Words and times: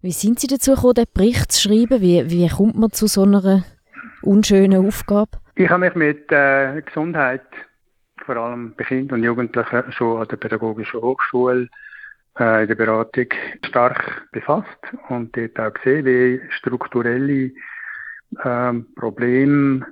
Wie 0.00 0.12
sind 0.12 0.38
Sie 0.38 0.46
dazu 0.46 0.76
gekommen, 0.76 0.94
den 0.94 1.06
Bericht 1.12 1.50
zu 1.50 1.60
schreiben? 1.60 2.00
Wie, 2.00 2.30
wie 2.30 2.48
kommt 2.48 2.76
man 2.76 2.92
zu 2.92 3.08
so 3.08 3.24
einer 3.24 3.64
unschönen 4.22 4.86
Aufgabe? 4.86 5.30
Ich 5.56 5.68
habe 5.68 5.86
mich 5.86 5.94
mit 5.96 6.30
äh, 6.30 6.82
Gesundheit, 6.82 7.42
vor 8.24 8.36
allem 8.36 8.74
bei 8.76 8.84
Kindern 8.84 9.18
und 9.18 9.24
Jugendlichen, 9.24 9.90
schon 9.90 10.20
an 10.20 10.28
der 10.28 10.36
Pädagogischen 10.36 11.00
Hochschule 11.00 11.68
äh, 12.38 12.62
in 12.62 12.68
der 12.68 12.76
Beratung 12.76 13.26
stark 13.66 14.28
befasst 14.30 14.78
und 15.08 15.36
dort 15.36 15.58
auch 15.58 15.74
gesehen, 15.74 16.04
wie 16.04 16.40
strukturelle 16.50 17.50
ähm, 18.44 18.86
Probleme 18.94 19.84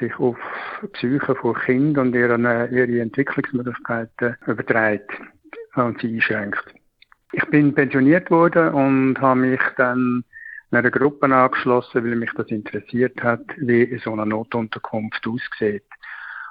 sich 0.00 0.18
auf 0.18 0.36
die 0.82 0.88
Psyche 0.88 1.36
von 1.36 1.54
Kindern 1.54 2.08
und 2.08 2.14
ihren, 2.16 2.42
ihre 2.42 3.00
Entwicklungsmöglichkeiten 3.00 4.36
überträgt 4.48 5.12
und 5.76 6.00
sie 6.00 6.16
einschränkt. 6.16 6.74
Ich 7.32 7.44
bin 7.46 7.74
pensioniert 7.74 8.30
worden 8.30 8.72
und 8.74 9.20
habe 9.20 9.40
mich 9.40 9.60
dann 9.76 10.24
einer 10.70 10.90
Gruppe 10.90 11.26
angeschlossen, 11.26 12.04
weil 12.04 12.16
mich 12.16 12.32
das 12.36 12.48
interessiert 12.48 13.22
hat, 13.22 13.44
wie 13.56 13.98
so 14.02 14.12
eine 14.12 14.26
Notunterkunft 14.26 15.26
aussieht. 15.26 15.84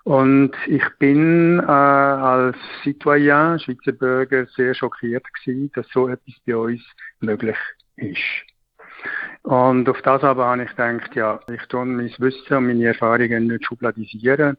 Und 0.03 0.51
ich 0.67 0.84
bin 0.99 1.59
äh, 1.59 1.63
als 1.63 2.57
Citoyen, 2.84 3.59
Schweizer 3.59 3.93
Bürger, 3.93 4.45
sehr 4.48 4.73
schockiert 4.73 5.25
gewesen, 5.34 5.71
dass 5.75 5.88
so 5.89 6.09
etwas 6.09 6.35
bei 6.45 6.55
uns 6.55 6.81
möglich 7.21 7.57
ist. 7.95 8.20
Und 9.43 9.87
auf 9.90 10.01
das 10.01 10.23
aber 10.23 10.45
habe 10.45 10.63
ich 10.63 10.70
gedacht, 10.70 11.15
ja, 11.15 11.40
ich 11.53 11.62
tue 11.67 11.85
mein 11.85 12.13
Wissen 12.17 12.57
und 12.57 12.67
meine 12.67 12.87
Erfahrungen 12.87 13.48
nicht 13.48 13.65
schubladisieren. 13.65 14.57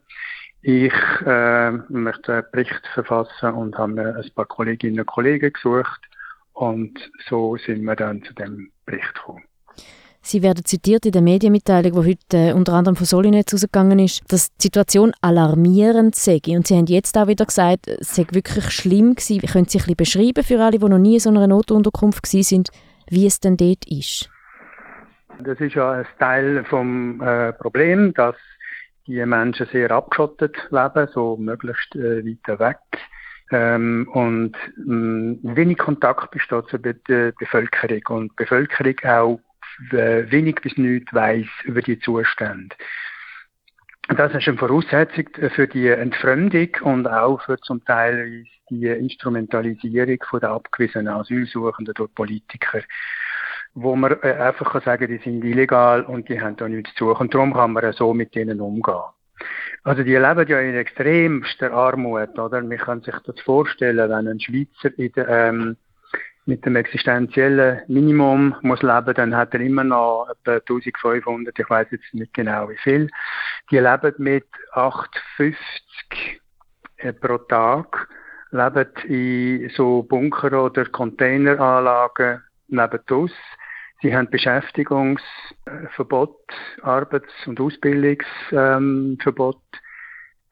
Ich 0.66 0.94
äh, 1.26 1.72
möchte 1.90 2.32
einen 2.32 2.44
Bericht 2.50 2.86
verfassen 2.94 3.52
und 3.52 3.76
habe 3.76 3.92
mir 3.92 4.16
ein 4.16 4.30
paar 4.34 4.46
Kolleginnen 4.46 5.00
und 5.00 5.06
Kollegen 5.06 5.52
gesucht. 5.52 6.00
Und 6.54 6.98
so 7.28 7.58
sind 7.58 7.84
wir 7.84 7.94
dann 7.94 8.22
zu 8.22 8.32
dem 8.32 8.70
Bericht 8.86 9.12
gekommen. 9.14 9.42
Sie 10.22 10.42
werden 10.42 10.64
zitiert 10.64 11.04
in 11.04 11.12
der 11.12 11.20
Medienmitteilung, 11.20 11.92
die 11.92 12.12
heute 12.12 12.36
äh, 12.38 12.52
unter 12.54 12.72
anderem 12.72 12.96
von 12.96 13.04
Solinetz 13.04 13.52
ausgegangen 13.52 13.98
ist, 13.98 14.22
dass 14.32 14.56
die 14.56 14.62
Situation 14.62 15.12
alarmierend 15.20 16.14
sei. 16.14 16.40
Und 16.46 16.66
Sie 16.66 16.78
haben 16.78 16.86
jetzt 16.86 17.18
auch 17.18 17.26
wieder 17.26 17.44
gesagt, 17.44 17.86
es 17.86 18.14
sei 18.14 18.24
wirklich 18.30 18.70
schlimm 18.70 19.16
gewesen. 19.16 19.46
Können 19.46 19.68
Sie 19.68 19.78
ein 19.80 19.94
bisschen 19.96 19.96
beschreiben 19.96 20.44
für 20.44 20.64
alle, 20.64 20.78
die 20.78 20.88
noch 20.88 20.96
nie 20.96 21.14
in 21.14 21.20
so 21.20 21.28
einer 21.28 21.46
Notunterkunft 21.46 22.24
sind, 22.26 22.70
wie 23.10 23.26
es 23.26 23.38
denn 23.38 23.58
dort 23.58 23.84
ist? 23.86 24.30
Das 25.40 25.60
ist 25.60 25.74
ja 25.74 25.90
ein 25.90 26.06
Teil 26.18 26.64
vom 26.64 27.20
äh, 27.20 27.52
Problem, 27.52 28.14
dass 28.14 28.36
die 29.06 29.24
Menschen 29.24 29.66
sehr 29.72 29.90
abgeschottet 29.90 30.56
leben, 30.70 31.08
so 31.12 31.36
möglichst 31.36 31.94
äh, 31.94 32.24
weit 32.24 32.58
weg. 32.58 32.78
Ähm, 33.50 34.08
und 34.12 34.56
mh, 34.76 35.56
wenig 35.56 35.78
Kontakt 35.78 36.30
besteht 36.30 36.66
zur 36.68 36.78
Be 36.78 36.94
Bevölkerung 37.38 38.02
und 38.22 38.32
die 38.32 38.36
Bevölkerung 38.36 38.94
auch 39.04 39.40
äh, 39.92 40.30
wenig 40.30 40.56
bis 40.56 40.76
nichts 40.76 41.12
weiß 41.12 41.46
über 41.64 41.82
die 41.82 41.98
Zustände. 41.98 42.74
Das 44.08 44.34
ist 44.34 44.46
eine 44.46 44.58
Voraussetzung 44.58 45.24
für 45.54 45.66
die 45.66 45.88
Entfremdung 45.88 46.68
und 46.82 47.06
auch 47.06 47.40
für 47.42 47.58
zum 47.58 47.82
Teil 47.84 48.44
die 48.68 48.86
Instrumentalisierung 48.86 50.18
von 50.28 50.40
der 50.40 50.50
abgewiesenen 50.50 51.08
Asylsuchenden 51.08 51.94
durch 51.94 52.14
Politiker, 52.14 52.80
wo 53.74 53.96
man 53.96 54.16
äh, 54.22 54.32
einfach 54.32 54.72
kann 54.72 54.82
sagen, 54.82 55.08
die 55.08 55.18
sind 55.18 55.44
illegal 55.44 56.02
und 56.02 56.28
die 56.28 56.40
haben 56.40 56.56
da 56.56 56.68
nichts 56.68 56.94
zu 56.94 57.06
suchen. 57.06 57.22
Und 57.22 57.34
darum 57.34 57.52
kann 57.52 57.72
man 57.72 57.92
so 57.92 58.14
mit 58.14 58.34
denen 58.34 58.60
umgehen. 58.60 59.02
Also 59.82 60.02
die 60.02 60.16
leben 60.16 60.48
ja 60.48 60.60
in 60.60 60.76
extremster 60.76 61.72
Armut, 61.72 62.38
oder? 62.38 62.62
Man 62.62 62.78
kann 62.78 63.02
sich 63.02 63.16
das 63.26 63.38
vorstellen, 63.40 64.08
wenn 64.08 64.28
ein 64.28 64.40
Schweizer 64.40 64.96
in 64.96 65.12
der, 65.12 65.28
ähm, 65.28 65.76
mit 66.46 66.64
dem 66.64 66.76
existenziellen 66.76 67.82
Minimum 67.88 68.54
muss 68.62 68.82
leben, 68.82 69.14
dann 69.14 69.34
hat 69.36 69.54
er 69.54 69.60
immer 69.60 69.84
noch 69.84 70.28
etwa 70.30 70.54
1500, 70.54 71.58
ich 71.58 71.70
weiß 71.70 71.88
jetzt 71.90 72.12
nicht 72.12 72.34
genau 72.34 72.68
wie 72.68 72.76
viel. 72.76 73.10
Die 73.70 73.78
leben 73.78 74.14
mit 74.18 74.46
8,50 74.72 75.54
äh, 76.98 77.12
pro 77.12 77.38
Tag, 77.38 78.08
leben 78.50 78.86
in 79.08 79.70
so 79.70 80.02
Bunker- 80.02 80.64
oder 80.64 80.84
Containeranlagen 80.86 82.42
aus. 83.10 83.32
Sie 84.04 84.14
haben 84.14 84.28
Beschäftigungsverbot, 84.28 86.36
Arbeits- 86.82 87.46
und 87.46 87.58
Ausbildungsverbot. 87.58 89.62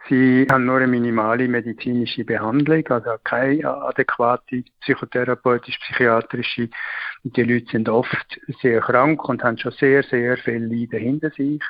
Sie 0.09 0.47
haben 0.51 0.65
nur 0.65 0.79
eine 0.79 0.87
minimale 0.87 1.47
medizinische 1.49 2.25
Behandlung, 2.25 2.87
also 2.89 3.11
keine 3.23 3.69
adäquate 3.69 4.65
psychotherapeutisch-psychiatrische. 4.81 6.71
Die 7.25 7.43
Leute 7.43 7.73
sind 7.73 7.91
oft 7.91 8.41
sehr 8.63 8.81
krank 8.81 9.29
und 9.29 9.45
haben 9.45 9.59
schon 9.59 9.73
sehr, 9.73 10.03
sehr 10.03 10.39
viel 10.39 10.65
Leiden 10.65 10.99
hinter 10.99 11.29
sich. 11.29 11.61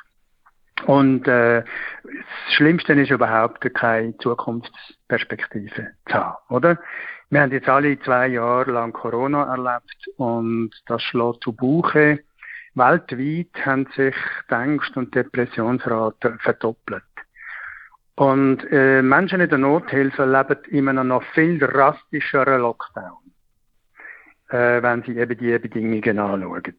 Und 0.85 1.27
äh, 1.27 1.63
das 1.63 2.53
Schlimmste 2.55 2.93
ist 2.93 3.11
überhaupt 3.11 3.59
keine 3.73 4.17
Zukunftsperspektive 4.19 5.89
zu 6.07 6.13
haben, 6.13 6.37
oder? 6.47 6.79
Wir 7.33 7.41
haben 7.41 7.51
jetzt 7.51 7.67
alle 7.67 7.99
zwei 8.01 8.27
Jahre 8.27 8.69
lang 8.69 8.93
Corona 8.93 9.45
erlebt 9.45 10.07
und 10.17 10.69
das 10.85 11.01
schlägt 11.01 11.43
zu 11.43 11.51
Buche. 11.51 12.19
Weltweit 12.75 13.65
haben 13.65 13.87
sich 13.95 14.13
die 14.51 14.53
Ängste 14.53 14.99
und 14.99 15.15
Depressionsraten 15.15 16.37
verdoppelt. 16.37 17.01
Und 18.13 18.63
äh, 18.71 19.01
Menschen 19.01 19.41
in 19.41 19.49
der 19.49 19.57
Nothilfe 19.57 20.25
leben 20.25 20.87
einem 20.87 21.07
noch 21.07 21.23
viel 21.33 21.57
drastischeren 21.57 22.61
Lockdown, 22.61 23.17
äh, 24.49 24.83
wenn 24.83 25.01
sie 25.01 25.17
eben 25.17 25.35
die 25.35 25.57
Bedingungen 25.57 26.19
anschauen. 26.19 26.77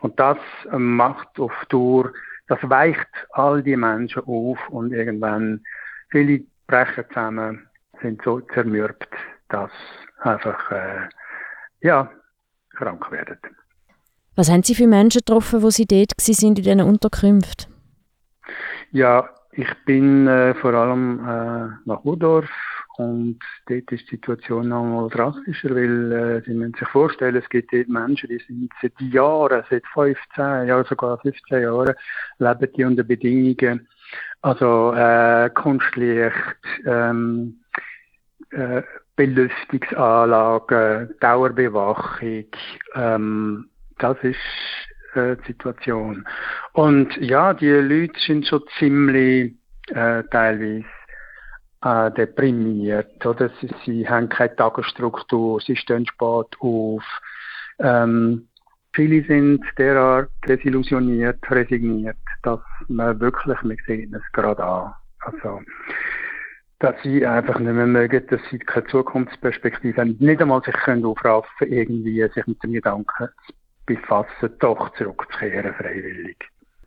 Und 0.00 0.18
das 0.18 0.38
macht 0.70 1.38
auf 1.38 1.52
Tour, 1.68 2.10
das 2.48 2.58
weicht 2.62 3.28
all 3.32 3.62
die 3.62 3.76
Menschen 3.76 4.22
auf 4.24 4.66
und 4.70 4.94
irgendwann 4.94 5.62
viele 6.08 6.40
brechen 6.66 7.04
zusammen, 7.08 7.68
sind 8.00 8.22
so 8.22 8.40
zermürbt, 8.40 9.14
dass 9.50 9.70
einfach 10.20 10.70
äh, 10.70 11.08
ja, 11.80 12.10
krank 12.76 13.10
werden. 13.10 13.38
Was 14.36 14.50
haben 14.50 14.62
Sie 14.62 14.74
für 14.74 14.86
Menschen 14.86 15.20
getroffen, 15.24 15.62
wo 15.62 15.70
Sie 15.70 15.86
dort 15.86 16.12
sind 16.18 16.42
in 16.42 16.54
diesen 16.54 16.80
Unterkünften? 16.80 17.72
Ja, 18.92 19.28
ich 19.52 19.68
bin 19.84 20.26
äh, 20.26 20.54
vor 20.54 20.74
allem 20.74 21.20
äh, 21.20 21.68
nach 21.84 22.04
Udorf 22.04 22.48
und 22.96 23.38
dort 23.66 23.92
ist 23.92 24.10
die 24.10 24.16
Situation 24.16 24.68
noch 24.68 24.84
mal 24.84 25.08
drastischer, 25.08 25.74
weil 25.74 26.12
äh, 26.12 26.42
Sie 26.44 26.54
müssen 26.54 26.74
sich 26.74 26.88
vorstellen, 26.88 27.36
es 27.36 27.48
gibt 27.48 27.72
dort 27.72 27.88
Menschen, 27.88 28.28
die 28.28 28.42
sind 28.46 28.70
seit 28.80 28.98
Jahren, 29.00 29.64
seit 29.68 29.84
15, 29.92 30.68
ja 30.68 30.84
sogar 30.84 31.18
15 31.18 31.62
Jahren, 31.62 31.94
leben 32.38 32.72
die 32.76 32.84
unter 32.84 33.02
Bedingungen, 33.02 33.88
also 34.42 34.92
äh, 34.94 35.50
Kunstlicht, 35.50 36.34
ähm, 36.86 37.60
äh, 38.50 38.82
Belüftungsanlagen, 39.20 41.14
Dauerbewachung, 41.20 42.46
ähm, 42.94 43.68
das 43.98 44.16
ist 44.22 44.38
äh, 45.12 45.36
die 45.36 45.52
Situation. 45.52 46.26
Und 46.72 47.14
ja, 47.18 47.52
die 47.52 47.68
Leute 47.68 48.18
sind 48.18 48.46
schon 48.46 48.62
ziemlich 48.78 49.56
äh, 49.88 50.22
teilweise 50.30 50.86
äh, 51.84 52.10
deprimiert, 52.12 53.26
oder? 53.26 53.50
Sie, 53.60 53.68
sie 53.84 54.08
haben 54.08 54.30
keine 54.30 54.56
Tagesstruktur, 54.56 55.60
sie 55.60 55.76
stehen 55.76 56.06
spät 56.06 56.56
auf. 56.60 57.04
Ähm, 57.78 58.48
viele 58.94 59.22
sind 59.26 59.62
derart 59.76 60.30
desillusioniert, 60.48 61.38
resigniert, 61.50 62.16
dass 62.42 62.60
man 62.88 63.20
wirklich, 63.20 63.58
wir 63.64 63.76
sehen 63.86 64.14
es 64.14 64.32
gerade 64.32 64.64
an. 64.64 64.94
Also, 65.20 65.60
dass 66.80 66.94
sie 67.02 67.26
einfach 67.26 67.58
nicht 67.58 67.72
mehr 67.72 67.86
mögen, 67.86 68.26
dass 68.28 68.40
sie 68.50 68.58
keine 68.58 68.86
Zukunftsperspektive 68.86 70.00
haben, 70.00 70.16
nicht 70.18 70.40
einmal 70.40 70.62
sich 70.62 70.74
können 70.74 71.04
aufraffen, 71.04 71.70
irgendwie 71.70 72.26
sich 72.34 72.46
mit 72.46 72.62
dem 72.62 72.72
Gedanken 72.72 73.28
zu 73.46 73.52
befassen, 73.86 74.54
doch 74.60 74.90
zurückzukehren, 74.94 75.74
freiwillig. 75.74 76.38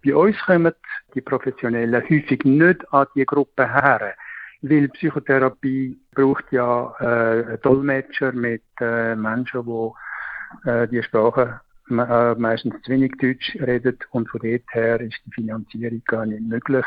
Bei 0.03 0.15
uns 0.15 0.37
kommen 0.45 0.73
die 1.13 1.21
Professionellen 1.21 2.03
häufig 2.03 2.43
nicht 2.43 2.91
an 2.91 3.05
die 3.15 3.25
Gruppe 3.25 3.71
her, 3.71 4.15
weil 4.63 4.89
Psychotherapie 4.89 5.97
braucht 6.13 6.51
ja 6.51 6.95
äh, 6.99 7.57
Dolmetscher 7.59 8.31
mit 8.31 8.63
äh, 8.81 9.15
Menschen, 9.15 9.63
die 9.65 10.69
äh, 10.69 10.87
die 10.87 11.03
Sprache 11.03 11.61
äh, 11.89 12.35
meistens 12.35 12.81
zu 12.81 12.91
wenig 12.91 13.13
Deutsch 13.19 13.55
reden 13.61 13.97
und 14.11 14.27
von 14.29 14.41
dort 14.41 14.63
her 14.71 14.99
ist 15.01 15.21
die 15.25 15.31
Finanzierung 15.31 16.01
gar 16.05 16.25
nicht 16.25 16.41
möglich. 16.41 16.85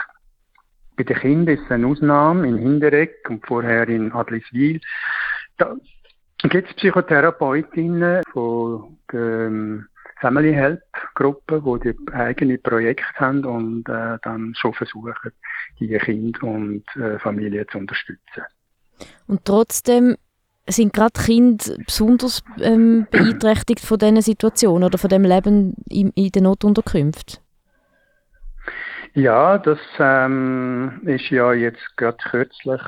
Bei 0.96 1.04
den 1.04 1.16
Kindern 1.16 1.56
ist 1.56 1.64
es 1.64 1.70
eine 1.70 1.86
Ausnahme 1.86 2.48
in 2.48 2.56
Hindereck 2.56 3.28
und 3.28 3.46
vorher 3.46 3.88
in 3.88 4.12
Adliswil. 4.12 4.80
Da 5.58 5.76
gibt 6.38 6.70
es 6.70 6.76
Psychotherapeutinnen 6.76 8.22
von 8.32 8.96
ähm, 9.12 9.86
Family 10.20 10.52
Help 10.52 10.80
Gruppen, 11.14 11.80
die 11.80 11.94
die 11.94 12.12
eigene 12.12 12.58
Projekte 12.58 13.04
haben 13.16 13.44
und 13.44 13.88
äh, 13.88 14.18
dann 14.22 14.54
schon 14.54 14.72
versuchen, 14.72 15.12
die 15.78 15.88
Kinder 15.98 16.42
und 16.42 16.84
äh, 16.96 17.18
Familien 17.18 17.66
zu 17.70 17.78
unterstützen. 17.78 18.42
Und 19.26 19.44
trotzdem 19.44 20.16
sind 20.66 20.94
gerade 20.94 21.20
Kinder 21.20 21.76
besonders 21.84 22.42
ähm, 22.60 23.06
beeinträchtigt 23.10 23.80
von 23.80 23.98
diesen 23.98 24.22
Situationen 24.22 24.84
oder 24.84 24.98
von 24.98 25.10
dem 25.10 25.24
Leben 25.24 25.74
in, 25.88 26.10
in 26.10 26.30
den 26.30 26.44
Notunterkünften? 26.44 27.45
Ja, 29.16 29.56
das 29.56 29.78
ähm, 29.98 31.00
ist 31.06 31.30
ja 31.30 31.54
jetzt 31.54 31.96
gerade 31.96 32.18
kürzlich 32.18 32.82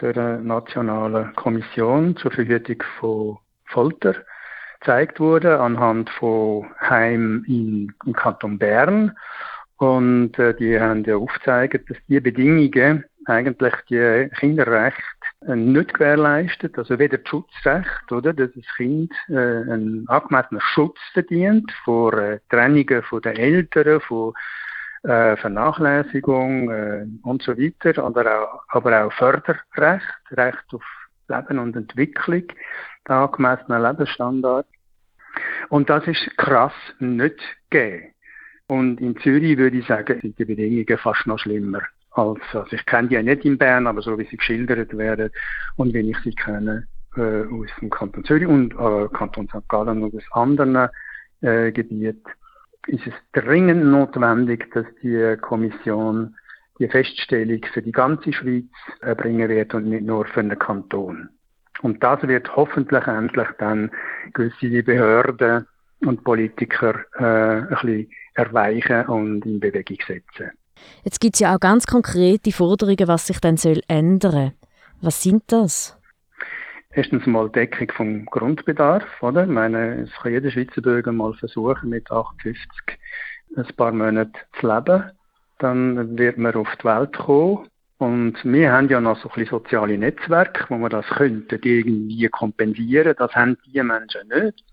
der 0.00 0.38
Nationalen 0.38 1.34
Kommission 1.34 2.16
zur 2.16 2.30
Verhütung 2.30 2.82
von 2.98 3.38
Folter 3.66 4.14
gezeigt 4.80 5.20
wurde 5.20 5.60
anhand 5.60 6.08
von 6.08 6.66
Heim 6.80 7.44
in, 7.46 7.92
im 8.06 8.12
Kanton 8.14 8.58
Bern. 8.58 9.14
Und 9.76 10.38
äh, 10.38 10.54
die 10.54 10.80
haben 10.80 11.04
ja 11.04 11.16
aufgezeigt, 11.16 11.90
dass 11.90 11.98
die 12.08 12.20
Bedingungen 12.20 13.04
eigentlich 13.26 13.74
die 13.90 14.30
Kinderrechte 14.38 15.02
äh, 15.46 15.54
nicht 15.54 15.92
gewährleistet, 15.92 16.78
also 16.78 16.98
weder 16.98 17.18
das 17.18 17.28
Schutzrecht, 17.28 18.10
oder, 18.10 18.32
dass 18.32 18.52
das 18.54 18.64
Kind 18.78 19.12
äh, 19.28 19.34
einen 19.36 20.08
angemessenen 20.08 20.62
Schutz 20.62 20.98
verdient 21.12 21.70
vor 21.84 22.14
äh, 22.14 22.40
Trennungen 22.48 23.02
von 23.02 23.20
den 23.20 23.36
Eltern, 23.36 24.00
von 24.00 24.32
äh, 25.02 25.36
Vernachlässigung 25.36 26.70
äh, 26.70 27.06
und 27.22 27.42
so 27.42 27.56
weiter, 27.56 28.04
aber 28.04 28.42
auch, 28.42 28.64
aber 28.68 29.04
auch 29.04 29.12
Förderrecht, 29.12 30.04
Recht 30.32 30.64
auf 30.72 30.82
Leben 31.28 31.58
und 31.58 31.76
Entwicklung, 31.76 32.44
angemessenen 33.04 33.82
Lebensstandard. 33.82 34.66
Und 35.68 35.88
das 35.88 36.06
ist 36.06 36.36
krass 36.36 36.72
nicht 36.98 37.38
gegeben. 37.70 38.14
Und 38.66 39.00
in 39.00 39.16
Zürich 39.18 39.56
würde 39.56 39.78
ich 39.78 39.86
sagen, 39.86 40.20
sind 40.20 40.38
die 40.38 40.44
Bedingungen 40.44 40.98
fast 40.98 41.26
noch 41.26 41.38
schlimmer. 41.38 41.82
Als, 42.10 42.40
also 42.52 42.72
ich 42.72 42.84
kenne 42.84 43.08
die 43.08 43.14
ja 43.14 43.22
nicht 43.22 43.44
in 43.44 43.56
Bern, 43.56 43.86
aber 43.86 44.02
so 44.02 44.18
wie 44.18 44.26
sie 44.26 44.36
geschildert 44.36 44.96
werden 44.96 45.30
und 45.76 45.94
wie 45.94 46.10
ich 46.10 46.18
sie 46.18 46.34
kenne 46.34 46.86
äh, 47.16 47.42
aus 47.42 47.68
dem 47.80 47.90
Kanton 47.90 48.24
Zürich 48.24 48.46
und 48.46 48.74
äh, 48.74 49.08
Kanton 49.14 49.48
St. 49.48 49.68
Gallen 49.68 50.02
und 50.02 50.14
aus 50.14 50.24
anderen 50.32 50.88
äh, 51.40 51.72
Gebieten, 51.72 52.30
ist 52.88 53.06
es 53.06 53.14
dringend 53.32 53.84
notwendig, 53.84 54.70
dass 54.72 54.86
die 55.02 55.36
Kommission 55.40 56.34
die 56.78 56.88
Feststellung 56.88 57.60
für 57.72 57.82
die 57.82 57.92
ganze 57.92 58.32
Schweiz 58.32 58.70
erbringen 59.00 59.48
wird 59.48 59.74
und 59.74 59.88
nicht 59.88 60.04
nur 60.04 60.26
für 60.26 60.42
den 60.42 60.58
Kanton. 60.58 61.28
Und 61.82 62.02
das 62.02 62.22
wird 62.22 62.54
hoffentlich 62.56 63.06
endlich 63.06 63.48
dann 63.58 63.90
gewisse 64.32 64.82
Behörden 64.82 65.66
und 66.00 66.24
Politiker 66.24 66.94
äh, 67.18 67.62
ein 67.62 67.68
bisschen 67.68 68.10
erweichen 68.34 69.06
und 69.06 69.44
in 69.44 69.60
Bewegung 69.60 69.98
setzen. 70.06 70.52
Jetzt 71.02 71.20
gibt 71.20 71.34
es 71.34 71.40
ja 71.40 71.54
auch 71.54 71.60
ganz 71.60 71.86
konkrete 71.86 72.52
Forderungen, 72.52 73.08
was 73.08 73.26
sich 73.26 73.40
dann 73.40 73.56
soll 73.56 73.80
ändern. 73.88 74.52
Was 75.00 75.22
sind 75.22 75.42
das? 75.48 75.97
Erstens 76.90 77.26
mal 77.26 77.50
Deckung 77.50 77.92
vom 77.92 78.24
Grundbedarf, 78.26 79.04
oder? 79.22 79.44
Ich 79.44 79.50
meine, 79.50 80.02
es 80.02 80.12
kann 80.22 80.32
jeder 80.32 80.50
Schweizer 80.50 80.80
Bürger 80.80 81.12
mal 81.12 81.34
versuchen, 81.34 81.90
mit 81.90 82.10
58 82.10 82.98
ein 83.56 83.66
paar 83.76 83.92
Monate 83.92 84.32
zu 84.58 84.66
leben. 84.66 85.10
Dann 85.58 86.16
wird 86.16 86.38
man 86.38 86.54
auf 86.54 86.68
die 86.80 86.84
Welt 86.84 87.16
kommen. 87.16 87.68
Und 87.98 88.36
wir 88.44 88.72
haben 88.72 88.88
ja 88.88 89.00
noch 89.00 89.20
so 89.20 89.28
ein 89.28 89.34
bisschen 89.34 89.58
soziale 89.58 89.98
Netzwerke, 89.98 90.66
wo 90.68 90.78
wir 90.78 90.88
das 90.88 91.06
könnten 91.06 91.58
irgendwie 91.62 92.28
kompensieren. 92.28 93.14
Das 93.18 93.34
haben 93.34 93.58
die 93.66 93.82
Menschen 93.82 94.28
nicht. 94.28 94.64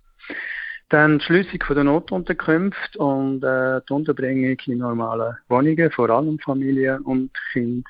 Dann 0.90 1.18
die 1.18 1.26
Schließung 1.26 1.64
von 1.66 1.76
der 1.76 1.84
Notunterkünfte 1.86 3.00
und 3.00 3.44
äh, 3.44 3.82
die 3.90 3.94
Unterbringung 3.94 4.58
in 4.68 4.78
normalen 4.78 5.36
Wohnungen, 5.50 5.92
vor 5.92 6.10
allem 6.12 6.38
Familien 6.38 7.02
und 7.02 7.32
Kinder. 7.52 7.90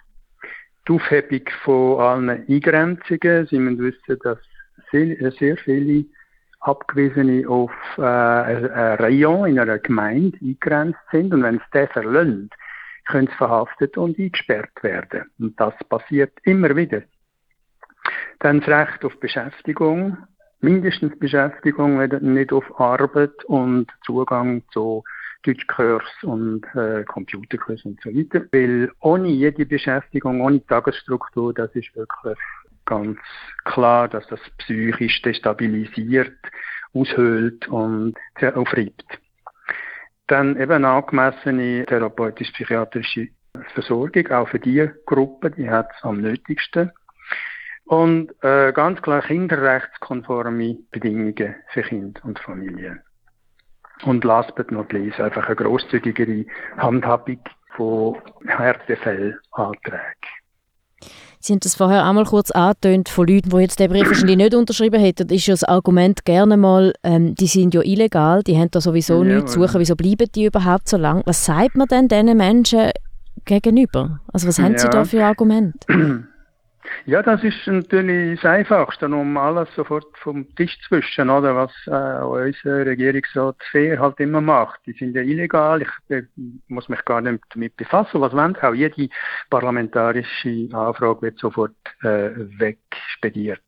Die 0.88 0.94
Aufhebung 0.94 1.42
von 1.64 2.00
allen 2.00 2.30
Eingrenzungen. 2.30 3.48
Sie 3.48 3.60
müssen 3.60 3.80
wissen, 3.80 4.20
dass 4.24 4.38
sehr, 4.92 5.32
sehr 5.32 5.58
viele 5.58 6.06
Abgewiesene 6.60 7.48
auf 7.48 7.72
äh, 7.98 8.02
ein 8.02 8.66
Rayon 8.66 9.50
in 9.50 9.60
einer 9.60 9.80
Gemeinde 9.80 10.38
eingrenzt 10.42 11.00
sind. 11.12 11.34
Und 11.34 11.44
wenn 11.44 11.56
es 11.56 11.62
das 11.72 11.92
verlöhnt, 11.92 12.54
können 13.06 13.28
sie 13.28 13.34
verhaftet 13.34 13.98
und 13.98 14.18
eingesperrt 14.18 14.82
werden. 14.82 15.30
Und 15.40 15.60
das 15.60 15.74
passiert 15.90 16.34
immer 16.44 16.76
wieder. 16.76 17.02
Dann 18.40 18.60
das 18.60 18.70
Recht 18.70 19.06
auf 19.06 19.20
Beschäftigung 19.20 20.18
mindestens 20.66 21.18
Beschäftigung, 21.20 22.00
wenn 22.00 22.34
nicht 22.34 22.52
auf 22.52 22.80
Arbeit 22.80 23.46
und 23.46 23.88
Zugang 24.04 24.64
zu 24.72 25.04
Deutschkurs 25.45 26.03
und 26.24 26.65
äh, 26.75 27.03
Computerkurs 27.03 27.86
und 27.86 28.00
so 28.01 28.09
weiter. 28.09 28.45
Weil 28.51 28.92
ohne 29.00 29.30
jede 29.30 29.65
Beschäftigung, 29.65 30.42
ohne 30.42 30.65
Tagesstruktur, 30.65 31.53
das 31.53 31.74
ist 31.75 31.95
wirklich 31.95 32.38
ganz 32.86 33.18
klar, 33.63 34.07
dass 34.07 34.25
das 34.27 34.39
psychisch 34.59 35.21
destabilisiert, 35.21 36.38
aushöhlt 36.94 37.68
und 37.68 38.15
aufreibt. 38.56 39.06
Dann 40.27 40.59
eben 40.59 40.86
angemessene 40.86 41.86
therapeutisch-psychiatrische 41.86 43.30
Versorgung, 43.74 44.27
auch 44.31 44.50
für 44.50 44.59
die 44.59 44.89
Gruppe, 45.06 45.51
die 45.51 45.69
hat 45.69 45.89
es 45.95 46.03
am 46.03 46.21
nötigsten. 46.21 46.92
Und 47.86 48.31
äh, 48.44 48.71
ganz 48.74 49.01
klar 49.01 49.21
kinderrechtskonforme 49.21 50.80
Bedingungen 50.92 51.56
für 51.69 51.83
Kind 51.83 52.24
und 52.24 52.39
Familie. 52.39 53.03
Und 54.03 54.24
last 54.24 54.53
but 54.56 54.71
not 54.71 54.92
least 54.92 55.19
einfach 55.19 55.47
eine 55.47 55.56
grosszügigere 55.56 56.45
Handhabung 56.77 57.39
von 57.75 58.18
Härtefellanträgen. 58.45 59.36
Sie 61.39 61.53
haben 61.53 61.59
das 61.59 61.75
vorher 61.75 62.03
einmal 62.03 62.25
kurz 62.25 62.50
angetönt 62.50 63.07
von 63.07 63.27
Leuten, 63.27 63.51
die 63.51 63.57
jetzt 63.57 63.80
den 63.80 63.92
Brief 63.92 64.07
wahrscheinlich 64.07 64.38
nicht 64.38 64.56
unterschrieben 64.56 65.00
hätten. 65.00 65.27
Das 65.27 65.38
ist 65.38 65.45
ja 65.45 65.53
das 65.53 65.63
Argument 65.63 66.25
gerne 66.25 66.57
mal, 66.57 66.94
ähm, 67.03 67.36
die 67.36 67.45
sind 67.45 67.75
ja 67.75 67.81
illegal, 67.83 68.42
die 68.42 68.57
haben 68.57 68.71
da 68.71 68.81
sowieso 68.81 69.24
ja, 69.24 69.36
nichts 69.36 69.51
zu 69.51 69.62
suchen, 69.62 69.80
wieso 69.80 69.95
bleiben 69.95 70.27
die 70.33 70.45
überhaupt 70.45 70.89
so 70.89 70.97
lang? 70.97 71.21
Was 71.25 71.45
sagt 71.45 71.75
man 71.75 71.88
denn 71.88 72.07
diesen 72.07 72.36
Menschen 72.36 72.89
gegenüber? 73.45 74.21
Also 74.33 74.47
was 74.47 74.57
haben 74.57 74.74
ja. 74.74 74.80
Sie 74.80 74.89
da 74.89 75.06
für 75.06 75.24
Argumente? 75.24 75.86
Ja, 77.06 77.22
das 77.22 77.44
ist 77.44 77.68
natürlich 77.68 78.40
das 78.42 78.50
Einfachste, 78.50 79.08
um 79.08 79.38
alles 79.38 79.70
sofort 79.76 80.06
vom 80.18 80.54
Tisch 80.56 80.80
zu 80.82 80.96
wischen, 80.96 81.30
oder? 81.30 81.56
Was 81.56 81.72
äh, 81.88 82.24
unser 82.24 82.86
Regierungsrat 82.86 83.58
Fair 83.72 84.00
halt 84.00 84.20
immer 84.20 84.42
macht. 84.42 84.80
Die 84.86 84.94
sind 84.94 85.16
ja 85.16 85.22
illegal, 85.22 85.82
ich 85.82 85.90
äh, 86.10 86.24
muss 86.68 86.90
mich 86.90 87.04
gar 87.06 87.22
nicht 87.22 87.44
damit 87.54 87.76
befassen, 87.78 88.22
was 88.22 88.34
wollen 88.34 88.56
auch 88.58 88.74
jede 88.74 89.10
parlamentarische 89.50 90.70
Anfrage 90.74 91.22
wird 91.22 91.40
sofort 91.40 91.76
äh, 92.02 92.32
wegspediert. 92.36 93.62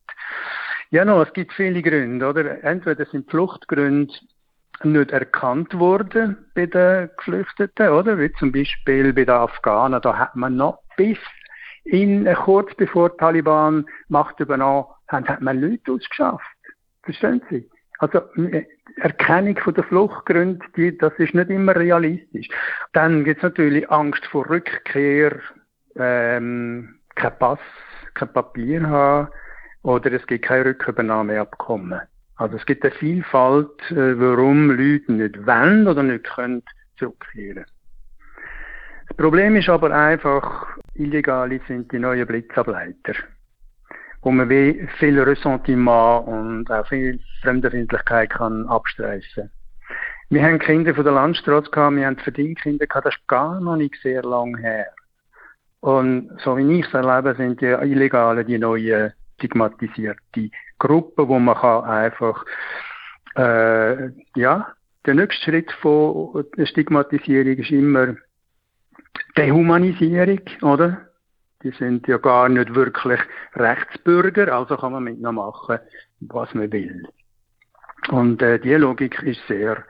Ja, 0.90 1.04
no, 1.04 1.22
es 1.22 1.34
gibt 1.34 1.54
viele 1.54 1.82
Gründe, 1.82 2.28
oder? 2.28 2.64
Entweder 2.64 3.06
sind 3.06 3.30
Fluchtgründe 3.30 4.14
nicht 4.84 5.12
erkannt 5.12 5.78
worden 5.78 6.38
bei 6.56 6.66
den 6.66 7.10
Geflüchteten, 7.18 7.90
oder? 7.90 8.18
Wie 8.18 8.32
zum 8.34 8.52
Beispiel 8.52 9.12
bei 9.14 9.26
den 9.26 9.36
Afghanen, 9.36 10.02
da 10.02 10.18
hat 10.18 10.36
man 10.36 10.56
noch 10.56 10.80
bis 10.96 11.18
in, 11.88 12.26
äh, 12.26 12.36
kurz 12.36 12.74
bevor 12.76 13.10
die 13.10 13.18
Taliban 13.18 13.86
Macht 14.10 14.40
übernahm, 14.40 14.86
haben, 15.08 15.28
hat 15.28 15.42
man 15.42 15.62
Leute 15.62 15.92
ausgeschafft. 15.92 16.46
Verstehen 17.04 17.42
Sie? 17.50 17.70
Also, 18.00 18.20
äh, 18.36 18.66
Erkennung 18.98 19.58
von 19.58 19.74
der 19.74 19.84
Fluchtgründe, 19.84 20.66
die, 20.76 20.98
das 20.98 21.14
ist 21.18 21.34
nicht 21.34 21.50
immer 21.50 21.76
realistisch. 21.76 22.48
Dann 22.94 23.24
gibt 23.24 23.38
es 23.38 23.44
natürlich 23.44 23.90
Angst 23.90 24.26
vor 24.28 24.50
Rückkehr, 24.50 25.40
ähm, 25.96 27.00
kein 27.16 27.38
Pass, 27.40 27.60
kein 28.14 28.34
Papier 28.34 28.88
haben, 28.88 29.30
oder 29.84 30.12
es 30.12 30.26
gibt 30.28 30.46
kein 30.46 30.64
Rückübernahmeabkommen. 30.64 32.02
Also 32.36 32.58
es 32.58 32.66
gibt 32.66 32.84
eine 32.84 32.94
Vielfalt, 32.94 33.92
äh, 33.92 34.20
warum 34.20 34.70
Leute 34.70 35.12
nicht 35.12 35.46
wollen 35.46 35.88
oder 35.88 36.04
nicht 36.04 36.26
können 36.26 36.64
zurückkehren. 36.98 37.66
Das 39.08 39.18
Problem 39.18 39.56
ist 39.56 39.70
aber 39.70 39.92
einfach, 39.92 40.78
Illegale 40.96 41.60
sind 41.68 41.92
die 41.92 42.00
neuen 42.00 42.28
Blitzableiter, 42.28 43.14
wo 44.22 44.32
man 44.32 44.50
viel 44.50 45.20
Ressentiment 45.20 46.28
und 46.28 46.72
auch 46.72 46.88
viel 46.88 47.20
Fremdenfindlichkeit 47.42 48.32
kann 48.32 48.68
abstreifen. 48.68 49.50
Wir 50.30 50.44
haben 50.44 50.60
Kinder 50.60 50.94
von 50.94 51.06
der 51.06 51.14
Landstraße 51.14 51.72
gehabt, 51.72 51.96
wir 51.96 52.06
haben 52.06 52.18
Verdingkinder 52.18 52.86
gehabt, 52.86 53.06
das 53.06 53.16
ist 53.16 53.28
gar 53.28 53.62
noch 53.62 53.78
nicht 53.78 53.96
sehr 54.02 54.24
lang 54.24 54.58
her. 54.58 54.88
Und 55.80 56.30
so 56.44 56.58
wie 56.58 56.80
ich 56.80 56.86
es 56.86 56.94
erlebe, 56.94 57.36
sind 57.36 57.62
die 57.62 57.66
Illegalen 57.66 58.46
die 58.46 58.58
neuen 58.58 59.14
stigmatisierte 59.38 60.50
Gruppe, 60.80 61.28
wo 61.28 61.40
man 61.40 61.56
kann 61.56 61.84
einfach 61.86 62.44
äh, 63.36 64.10
ja 64.36 64.74
der 65.06 65.16
nächste 65.16 65.44
Schritt 65.44 65.72
von 65.82 66.46
der 66.58 66.66
Stigmatisierung 66.66 67.56
ist 67.58 67.72
immer 67.72 68.16
Dehumanisierung, 69.38 70.42
oder? 70.62 71.08
Die 71.64 71.72
sind 71.72 72.08
ja 72.08 72.18
gar 72.18 72.50
nicht 72.50 72.74
wirklich 72.74 73.20
Rechtsbürger, 73.56 74.54
also 74.54 74.78
kann 74.78 74.94
man 74.94 75.04
mit 75.04 75.18
ihnen 75.18 75.36
machen, 75.36 75.80
was 76.22 76.54
man 76.54 76.72
will. 76.72 77.08
Und 78.10 78.42
äh, 78.42 78.60
die 78.60 78.74
Logik 78.74 79.22
ist 79.24 79.42
sehr 79.48 79.84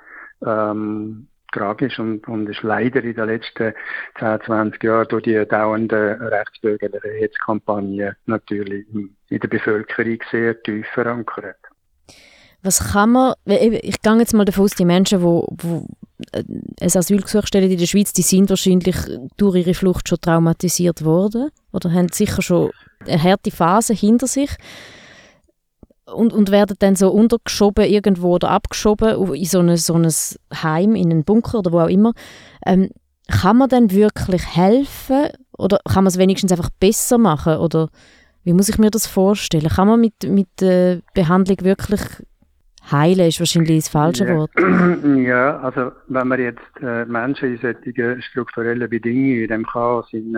ähm, 0.46 1.28
tragisch 1.52 2.00
und, 2.00 2.28
und 2.28 2.50
ist 2.50 2.64
leider 2.64 3.04
in 3.04 3.16
den 3.16 3.28
letzten 3.28 3.74
10, 4.20 4.42
20 4.46 4.84
Jahren 4.84 5.08
durch 5.10 5.24
die 5.24 5.46
dauernden 5.46 6.22
rechtsbürgerlichen 6.22 7.12
Hetzkampagnen 7.12 8.16
natürlich 8.26 8.86
in 8.94 9.40
der 9.40 9.48
Bevölkerung 9.48 10.20
sehr 10.32 10.62
tief 10.62 10.88
verankert. 10.94 11.58
Was 12.68 12.92
kann 12.92 13.12
man, 13.12 13.34
ich 13.46 14.02
gehe 14.02 14.18
jetzt 14.18 14.34
mal 14.34 14.44
davon 14.44 14.66
aus, 14.66 14.72
die 14.72 14.84
Menschen, 14.84 15.22
die, 15.22 15.56
die 15.64 15.86
ein 16.82 16.92
Asylgesuch 16.98 17.48
stellen 17.48 17.72
in 17.72 17.78
der 17.78 17.86
Schweiz, 17.86 18.12
die 18.12 18.24
sind 18.24 18.50
wahrscheinlich 18.50 18.98
durch 19.38 19.56
ihre 19.56 19.74
Flucht 19.74 20.10
schon 20.10 20.20
traumatisiert 20.20 21.06
worden 21.06 21.50
oder 21.72 21.94
haben 21.94 22.10
sicher 22.10 22.42
schon 22.42 22.72
eine 23.08 23.24
harte 23.24 23.52
Phase 23.52 23.94
hinter 23.94 24.28
sich 24.28 24.50
und, 26.14 26.34
und 26.34 26.52
werden 26.52 26.76
dann 26.80 26.98
so 26.98 27.10
untergeschoben 27.10 27.86
irgendwo 27.86 28.36
oder 28.36 28.50
abgeschoben 28.50 29.34
in 29.34 29.46
so 29.46 29.60
ein, 29.62 29.78
so 29.78 29.94
ein 29.94 30.12
Heim, 30.54 30.96
in 30.96 31.10
einen 31.10 31.24
Bunker 31.24 31.60
oder 31.60 31.72
wo 31.72 31.80
auch 31.80 31.88
immer. 31.88 32.12
Ähm, 32.66 32.90
kann 33.30 33.56
man 33.56 33.70
dann 33.70 33.92
wirklich 33.92 34.58
helfen 34.58 35.30
oder 35.58 35.80
kann 35.86 36.04
man 36.04 36.12
es 36.12 36.18
wenigstens 36.18 36.52
einfach 36.52 36.70
besser 36.82 37.18
machen 37.18 37.60
oder 37.60 37.88
wie 38.44 38.52
muss 38.52 38.68
ich 38.68 38.78
mir 38.78 38.92
das 38.92 39.08
vorstellen? 39.08 39.70
Kann 39.70 39.88
man 39.88 40.02
mit, 40.02 40.24
mit 40.24 40.50
der 40.60 41.00
Behandlung 41.14 41.62
wirklich 41.62 42.02
heilen, 42.92 43.28
ist 43.28 43.40
wahrscheinlich 43.40 43.84
das 43.84 43.90
falsche 43.90 44.26
ja. 44.26 44.36
Wort. 44.36 44.52
Ja, 45.28 45.60
also 45.60 45.92
wenn 46.08 46.28
man 46.28 46.40
jetzt 46.40 46.62
äh, 46.82 47.06
Menschen 47.06 47.56
in 47.56 47.58
solchen 47.58 48.22
strukturellen 48.22 48.90
Bedingungen 48.90 49.42
in 49.42 49.48
dem 49.48 49.66
Chaos 49.66 50.08
in, 50.14 50.36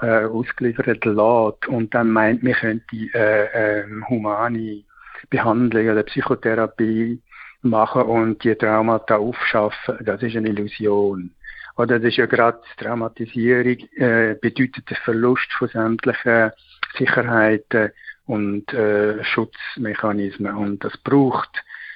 äh, 0.00 0.24
ausgeliefert 0.24 1.04
lässt 1.04 1.68
und 1.68 1.94
dann 1.94 2.10
meint, 2.10 2.42
man 2.42 2.54
könnte 2.54 2.96
äh, 3.14 3.80
äh, 3.80 3.84
humane 4.08 4.84
Behandlung 5.30 5.88
oder 5.90 6.02
Psychotherapie 6.04 7.20
machen 7.62 8.02
und 8.02 8.42
die 8.44 8.54
Traumata 8.54 9.16
aufschaffen, 9.16 9.98
das 10.00 10.22
ist 10.22 10.36
eine 10.36 10.48
Illusion. 10.48 11.30
Oder 11.76 11.98
das 11.98 12.08
ist 12.08 12.16
ja 12.16 12.26
gerade 12.26 12.60
Traumatisierung, 12.78 13.78
äh, 13.96 14.34
bedeutet 14.40 14.88
der 14.90 14.96
Verlust 15.04 15.52
von 15.58 15.68
sämtlichen 15.68 16.50
Sicherheiten 16.96 17.92
und 18.28 18.72
äh, 18.72 19.24
Schutzmechanismen. 19.24 20.54
Und 20.54 20.84
das 20.84 20.96
braucht 20.98 21.50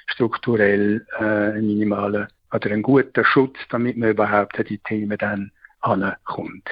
strukturell 0.07 1.05
äh, 1.19 1.23
einen 1.23 1.67
minimalen 1.67 2.27
oder 2.51 2.71
einen 2.71 2.81
guten 2.81 3.23
Schutz, 3.23 3.57
damit 3.69 3.97
man 3.97 4.09
überhaupt 4.09 4.59
an 4.59 4.65
die 4.65 4.79
Themen 4.79 5.17
dann 5.17 5.51
ankommt. 5.81 6.69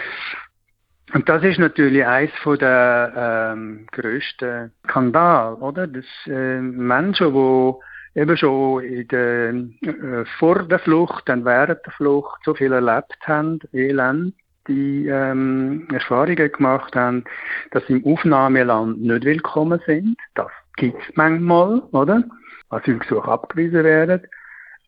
Und 1.14 1.28
das 1.28 1.44
ist 1.44 1.60
natürlich 1.60 2.06
eines 2.06 2.34
von 2.42 2.58
der 2.58 3.54
ähm, 3.54 3.86
größten 3.92 4.72
Skandal, 4.88 5.56
oder? 5.56 5.86
Dass 5.88 6.06
äh, 6.26 6.60
Menschen, 6.60 7.34
die 7.34 8.20
eben 8.20 8.38
schon 8.38 8.84
in 8.84 9.08
der, 9.10 9.54
äh, 9.54 10.26
vor 10.40 10.64
der 10.64 10.80
Flucht, 10.80 11.28
dann 11.28 11.46
während 11.46 11.86
der 11.86 11.94
Flucht 11.94 12.42
so 12.46 12.54
viel 12.54 12.72
erlebt 12.72 13.18
haben, 13.28 13.60
Elend, 13.74 14.36
die 14.68 15.08
ähm, 15.08 15.88
Erfahrungen 15.92 16.52
gemacht 16.52 16.96
haben, 16.96 17.24
dass 17.72 17.86
sie 17.88 17.94
im 17.94 18.06
Aufnahmeland 18.06 19.02
nicht 19.02 19.26
willkommen 19.26 19.82
sind. 19.86 20.18
Das 20.36 20.52
gibt's 20.78 21.04
manchmal, 21.16 21.80
oder? 21.92 22.24
Asylgesuche 22.70 23.30
abgewiesen 23.30 23.84
werden. 23.84 24.28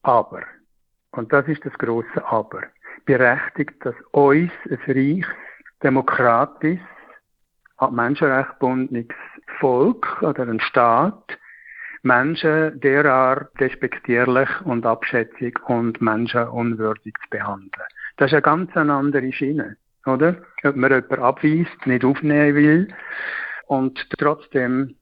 Aber, 0.03 0.41
und 1.11 1.31
das 1.33 1.47
ist 1.47 1.65
das 1.65 1.73
große 1.73 2.25
Aber, 2.25 2.63
berechtigt 3.05 3.75
das 3.81 3.95
uns 4.11 4.51
ein 4.69 4.79
reiches 4.87 5.25
demokratisch, 5.83 6.79
an 7.77 7.95
Volk 9.59 10.21
oder 10.21 10.43
ein 10.43 10.59
Staat 10.59 11.37
Menschen 12.03 12.79
derart 12.81 13.49
respektierlich 13.59 14.49
und 14.65 14.85
abschätzig 14.85 15.57
und 15.69 16.01
menschenunwürdig 16.01 17.13
zu 17.23 17.29
behandeln. 17.29 17.87
Das 18.17 18.27
ist 18.27 18.33
eine 18.33 18.41
ganz 18.41 18.75
andere 18.75 19.31
Schiene, 19.31 19.77
oder? 20.05 20.35
Ob 20.63 20.75
man 20.75 20.91
jemanden 20.91 21.21
abweist, 21.21 21.85
nicht 21.85 22.05
aufnehmen 22.05 22.55
will 22.55 22.87
und 23.67 24.07
trotzdem 24.17 24.95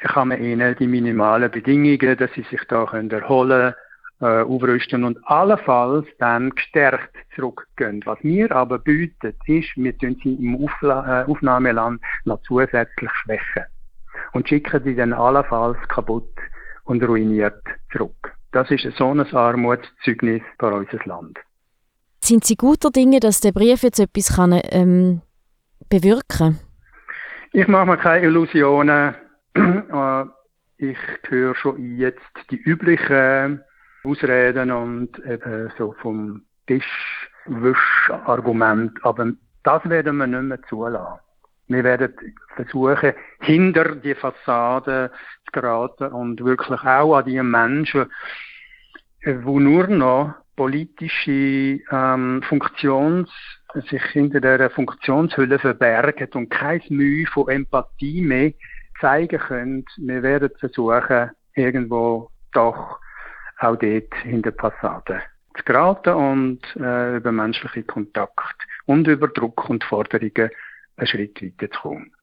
kann 0.00 0.28
man 0.28 0.42
ihnen 0.42 0.76
die 0.78 0.86
minimalen 0.86 1.50
Bedingungen, 1.50 2.16
dass 2.16 2.32
sie 2.32 2.42
sich 2.42 2.62
da 2.68 2.84
können 2.86 3.10
erholen 3.10 3.74
äh, 4.20 4.42
aufrüsten 4.42 5.04
und 5.04 5.18
allenfalls 5.24 6.06
dann 6.18 6.50
gestärkt 6.50 7.14
zurückgehen. 7.34 8.02
Was 8.04 8.18
wir 8.22 8.50
aber 8.52 8.78
bieten, 8.78 9.34
ist, 9.46 9.76
wir 9.76 9.96
tun 9.98 10.16
sie 10.22 10.34
im 10.34 10.64
Aufla 10.64 11.22
äh, 11.22 11.30
Aufnahmeland 11.30 12.00
noch 12.24 12.40
zusätzlich 12.42 13.10
schwächen 13.22 13.64
und 14.32 14.48
schicken 14.48 14.82
sie 14.84 14.94
dann 14.94 15.12
allenfalls 15.12 15.78
kaputt 15.88 16.30
und 16.84 17.02
ruiniert 17.02 17.62
zurück. 17.92 18.34
Das 18.52 18.70
ist 18.70 18.86
so 18.96 19.10
ein 19.10 19.20
Armutszeugnis 19.20 20.42
für 20.58 20.72
unser 20.72 21.04
Land. 21.06 21.38
Sind 22.24 22.44
Sie 22.46 22.56
guter 22.56 22.90
Dinge, 22.90 23.20
dass 23.20 23.40
der 23.40 23.52
Brief 23.52 23.82
jetzt 23.82 24.00
etwas 24.00 24.34
kann, 24.34 24.58
ähm, 24.70 25.20
bewirken 25.90 26.58
Ich 27.52 27.68
mache 27.68 27.84
mir 27.84 27.98
keine 27.98 28.24
Illusionen. 28.24 29.14
Äh, 29.54 30.24
ich 30.78 30.96
höre 31.28 31.54
schon 31.54 31.98
jetzt 31.98 32.22
die 32.50 32.56
üblichen 32.56 33.62
Ausreden 34.04 34.72
und 34.72 35.18
eben 35.18 35.70
so 35.76 35.94
vom 36.00 36.46
Tischwischargument. 36.66 39.04
Aber 39.04 39.30
das 39.62 39.84
werden 39.84 40.16
wir 40.16 40.26
nicht 40.26 40.44
mehr 40.44 40.62
zulassen. 40.62 41.20
Wir 41.68 41.84
werden 41.84 42.14
versuchen, 42.56 43.12
hinter 43.40 43.96
die 43.96 44.14
Fassade 44.14 45.10
zu 45.44 45.52
geraten 45.52 46.06
und 46.06 46.42
wirklich 46.42 46.80
auch 46.80 47.16
an 47.16 47.26
die 47.26 47.42
Menschen, 47.42 48.10
die 49.26 49.34
nur 49.34 49.88
noch 49.88 50.36
politische 50.56 51.80
ähm, 51.90 52.42
Funktions, 52.48 53.30
sich 53.90 54.02
hinter 54.12 54.40
der 54.40 54.70
Funktionshülle 54.70 55.58
verbergen 55.58 56.28
und 56.34 56.50
kein 56.50 56.80
Mühe 56.88 57.26
von 57.26 57.48
Empathie 57.48 58.22
mehr 58.22 58.52
zeigen 59.00 59.38
können. 59.38 59.84
Wir 59.96 60.22
werden 60.22 60.50
versuchen, 60.58 61.30
irgendwo 61.54 62.30
doch 62.52 63.00
auch 63.58 63.76
dort 63.76 64.14
hinter 64.22 64.52
der 64.52 64.60
Fassade 64.60 65.22
zu 65.56 65.64
geraten 65.64 66.14
und 66.14 66.60
äh, 66.76 67.16
über 67.16 67.32
menschliche 67.32 67.84
Kontakt 67.84 68.60
und 68.86 69.06
über 69.06 69.28
Druck 69.28 69.68
und 69.68 69.84
Forderungen 69.84 70.50
einen 70.96 71.06
Schritt 71.06 71.40
weiter 71.42 71.70
zu 71.70 71.80
kommen. 71.80 72.13